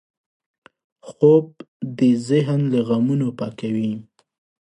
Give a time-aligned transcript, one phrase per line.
[1.09, 1.45] خوب
[1.97, 1.99] د
[2.29, 3.91] ذهن له غمونو پاکوي